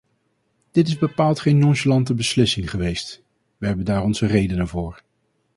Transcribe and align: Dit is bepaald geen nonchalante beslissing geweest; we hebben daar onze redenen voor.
Dit 0.71 0.87
is 0.87 0.97
bepaald 0.97 1.39
geen 1.39 1.57
nonchalante 1.57 2.13
beslissing 2.13 2.69
geweest; 2.69 3.23
we 3.57 3.65
hebben 3.67 3.85
daar 3.85 4.03
onze 4.03 4.25
redenen 4.25 4.67
voor. 4.67 5.01